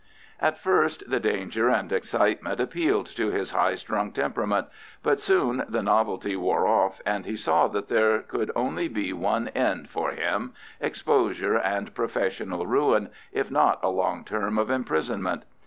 [0.39, 4.65] At first the danger and excitement appealed to his high strung temperament,
[5.03, 9.49] but soon the novelty wore off, and he saw that there could only be one
[9.49, 15.43] end for him—exposure and professional ruin, if not a long term of imprisonment.